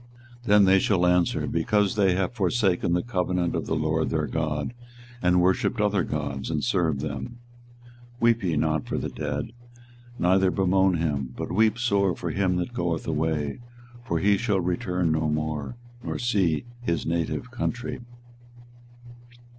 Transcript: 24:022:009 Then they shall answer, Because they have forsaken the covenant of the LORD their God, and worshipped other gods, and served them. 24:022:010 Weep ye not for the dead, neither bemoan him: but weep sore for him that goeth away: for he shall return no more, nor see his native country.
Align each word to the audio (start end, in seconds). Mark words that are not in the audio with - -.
24:022:009 0.45 0.45
Then 0.45 0.65
they 0.65 0.79
shall 0.79 1.05
answer, 1.05 1.45
Because 1.45 1.95
they 1.95 2.15
have 2.15 2.33
forsaken 2.33 2.93
the 2.93 3.03
covenant 3.03 3.55
of 3.55 3.67
the 3.67 3.75
LORD 3.75 4.09
their 4.09 4.25
God, 4.25 4.73
and 5.21 5.41
worshipped 5.41 5.79
other 5.79 6.01
gods, 6.03 6.49
and 6.49 6.63
served 6.63 7.01
them. 7.01 7.37
24:022:010 8.19 8.21
Weep 8.21 8.43
ye 8.43 8.55
not 8.57 8.87
for 8.87 8.97
the 8.97 9.09
dead, 9.09 9.51
neither 10.17 10.49
bemoan 10.49 10.95
him: 10.97 11.31
but 11.37 11.51
weep 11.51 11.77
sore 11.77 12.15
for 12.15 12.31
him 12.31 12.55
that 12.55 12.73
goeth 12.73 13.07
away: 13.07 13.59
for 14.03 14.17
he 14.17 14.37
shall 14.37 14.59
return 14.59 15.11
no 15.11 15.29
more, 15.29 15.77
nor 16.03 16.17
see 16.17 16.65
his 16.81 17.05
native 17.05 17.51
country. 17.51 17.99